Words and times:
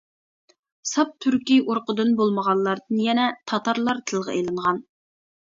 ساپ 0.91 1.11
تۈركىي 1.25 1.61
ئۇرۇقىدىن 1.67 2.15
بولمىغانلاردىن 2.21 3.05
يەنە 3.09 3.29
تاتارلار 3.53 4.03
تىلغا 4.13 4.39
ئېلىنغان. 4.39 4.83